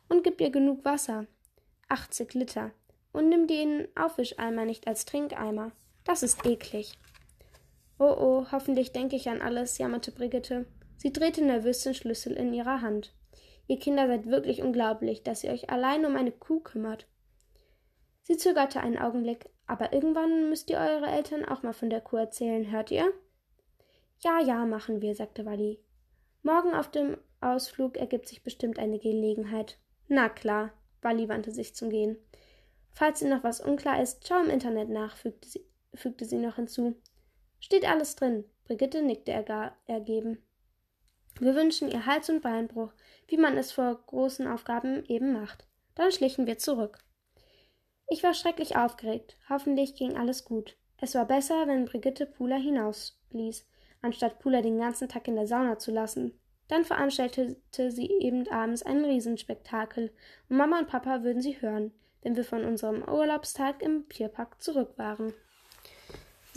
Und 0.08 0.24
gib 0.24 0.42
ihr 0.42 0.50
genug 0.50 0.84
Wasser. 0.86 1.26
80 1.90 2.34
Liter. 2.34 2.72
Und 3.12 3.30
nimm 3.30 3.48
den 3.48 3.88
Aufwischeimer 3.96 4.66
nicht 4.66 4.88
als 4.88 5.06
Trinkeimer. 5.06 5.72
Das 6.04 6.24
ist 6.24 6.46
eklig. 6.46 6.94
Oh 8.00 8.16
oh, 8.18 8.46
hoffentlich 8.52 8.94
denke 8.94 9.18
ich 9.18 9.30
an 9.30 9.42
alles, 9.42 9.78
jammerte 9.78 10.14
Brigitte. 10.14 10.66
Sie 10.96 11.12
drehte 11.12 11.44
nervös 11.44 11.84
den 11.84 11.94
Schlüssel 11.94 12.34
in 12.34 12.54
ihrer 12.54 12.82
Hand. 12.82 13.14
Ihr 13.68 13.78
Kinder 13.78 14.08
seid 14.08 14.26
wirklich 14.26 14.64
unglaublich, 14.64 15.22
dass 15.22 15.44
ihr 15.44 15.52
euch 15.52 15.70
allein 15.70 16.06
um 16.06 16.16
eine 16.16 16.32
Kuh 16.32 16.62
kümmert. 16.62 17.08
Sie 18.24 18.38
zögerte 18.38 18.80
einen 18.80 18.98
Augenblick, 18.98 19.50
aber 19.68 19.92
irgendwann 19.92 20.50
müsst 20.50 20.70
ihr 20.70 20.78
eure 20.78 21.08
Eltern 21.08 21.44
auch 21.46 21.62
mal 21.62 21.74
von 21.74 21.90
der 21.90 22.02
Kuh 22.02 22.18
erzählen, 22.18 22.72
hört 22.72 22.90
ihr? 22.90 23.12
Ja, 24.20 24.40
ja, 24.40 24.66
machen 24.66 25.02
wir, 25.02 25.14
sagte 25.14 25.46
Wally. 25.46 25.80
Morgen 26.42 26.74
auf 26.74 26.90
dem 26.90 27.18
Ausflug 27.42 27.98
ergibt 27.98 28.28
sich 28.28 28.44
bestimmt 28.44 28.80
eine 28.80 28.98
Gelegenheit. 28.98 29.78
Na 30.08 30.30
klar, 30.30 30.72
Wally 31.02 31.28
wandte 31.28 31.52
sich 31.52 31.76
zum 31.76 31.90
Gehen. 31.90 32.18
Falls 32.92 33.22
Ihnen 33.22 33.32
noch 33.32 33.44
was 33.44 33.62
unklar 33.62 34.02
ist, 34.02 34.28
schau 34.28 34.40
im 34.42 34.50
Internet 34.50 34.90
nach, 34.90 35.16
fügte 35.16 35.48
sie, 35.48 35.66
fügte 35.94 36.26
sie 36.26 36.38
noch 36.38 36.56
hinzu. 36.56 36.96
Steht 37.60 37.86
alles 37.86 38.16
drin. 38.16 38.46
Brigitte 38.66 39.02
nickte 39.02 39.32
ergeben. 39.32 40.44
Wir 41.40 41.56
wünschen 41.56 41.90
ihr 41.90 42.06
Hals- 42.06 42.30
und 42.30 42.42
Beinbruch, 42.42 42.92
wie 43.28 43.38
man 43.38 43.58
es 43.58 43.72
vor 43.72 43.96
großen 44.08 44.48
Aufgaben 44.48 45.06
eben 45.06 45.34
macht. 45.34 45.66
Dann 45.96 46.12
schlichen 46.12 46.48
wir 46.48 46.58
zurück. 46.58 47.00
Ich 48.08 48.24
war 48.24 48.34
schrecklich 48.34 48.76
aufgeregt. 48.76 49.38
Hoffentlich 49.50 49.96
ging 49.96 50.18
alles 50.18 50.44
gut. 50.46 50.76
Es 50.98 51.16
war 51.16 51.26
besser, 51.26 51.68
wenn 51.68 51.86
Brigitte 51.86 52.26
Pula 52.26 52.58
hinausließ, 52.58 53.68
anstatt 54.02 54.40
Pula 54.40 54.62
den 54.62 54.80
ganzen 54.80 55.08
Tag 55.08 55.28
in 55.28 55.36
der 55.36 55.48
Sauna 55.48 55.78
zu 55.78 55.92
lassen. 55.92 56.38
Dann 56.68 56.84
veranstaltete 56.86 57.92
sie 57.92 58.10
eben 58.20 58.48
abends 58.50 58.84
ein 58.84 59.04
Riesenspektakel, 59.04 60.12
und 60.50 60.58
Mama 60.58 60.80
und 60.80 60.88
Papa 60.88 61.24
würden 61.24 61.42
sie 61.42 61.62
hören, 61.62 61.94
wenn 62.22 62.36
wir 62.36 62.44
von 62.44 62.66
unserem 62.66 63.02
Urlaubstag 63.04 63.82
im 63.82 64.08
Tierpark 64.10 64.62
zurück 64.62 64.94
waren. 64.98 65.34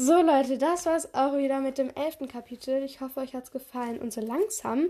So 0.05 0.21
Leute, 0.21 0.59
das 0.59 0.85
war's 0.85 1.15
auch 1.15 1.37
wieder 1.37 1.61
mit 1.61 1.79
dem 1.79 1.89
elften 1.95 2.27
Kapitel. 2.27 2.83
Ich 2.83 3.01
hoffe, 3.01 3.21
euch 3.21 3.37
hat's 3.37 3.53
gefallen. 3.53 4.01
Und 4.01 4.13
so 4.13 4.21
langsam 4.21 4.89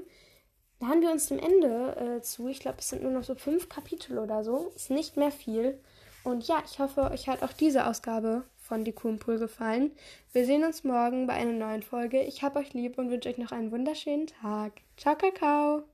nahen 0.81 1.02
wir 1.02 1.11
uns 1.11 1.26
dem 1.26 1.38
Ende 1.38 2.16
äh, 2.16 2.23
zu. 2.23 2.49
Ich 2.49 2.61
glaube, 2.61 2.78
es 2.78 2.88
sind 2.88 3.02
nur 3.02 3.12
noch 3.12 3.23
so 3.23 3.35
fünf 3.35 3.69
Kapitel 3.69 4.19
oder 4.19 4.42
so. 4.42 4.73
Ist 4.75 4.88
nicht 4.88 5.19
mehr 5.19 5.31
viel. 5.31 5.78
Und 6.25 6.49
ja, 6.49 6.62
ich 6.64 6.78
hoffe, 6.78 7.11
euch 7.11 7.28
hat 7.28 7.42
auch 7.42 7.52
diese 7.52 7.87
Ausgabe 7.87 8.45
von 8.57 8.85
Die 8.85 8.92
Kuhmpool 8.92 9.38
gefallen. 9.38 9.90
Wir 10.33 10.47
sehen 10.47 10.64
uns 10.64 10.83
morgen 10.83 11.26
bei 11.26 11.35
einer 11.35 11.52
neuen 11.52 11.83
Folge. 11.83 12.23
Ich 12.23 12.42
hab 12.42 12.57
euch 12.57 12.73
lieb 12.73 12.97
und 12.97 13.11
wünsche 13.11 13.28
euch 13.28 13.37
noch 13.37 13.52
einen 13.52 13.71
wunderschönen 13.71 14.28
Tag. 14.28 14.81
Ciao, 14.97 15.14
Kakao! 15.14 15.92